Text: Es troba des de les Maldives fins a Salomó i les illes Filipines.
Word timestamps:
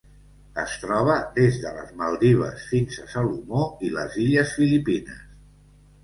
Es 0.61 0.71
troba 0.83 1.17
des 1.33 1.57
de 1.65 1.73
les 1.75 1.91
Maldives 1.99 2.63
fins 2.69 2.97
a 3.03 3.05
Salomó 3.11 3.67
i 3.89 3.91
les 3.97 4.17
illes 4.23 4.55
Filipines. 4.61 5.21